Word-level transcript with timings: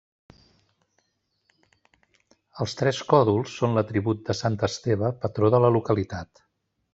Els 2.65 2.75
tres 2.79 3.01
còdols 3.11 3.53
són 3.59 3.77
l'atribut 3.79 4.25
de 4.31 4.37
sant 4.41 4.59
Esteve, 4.69 5.13
patró 5.27 5.53
de 5.59 5.61
la 5.67 5.73
localitat. 5.77 6.45